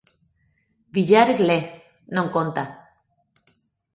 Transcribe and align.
Villares 0.95 1.41
le, 1.49 1.57
non 2.15 2.27
conta. 2.35 2.63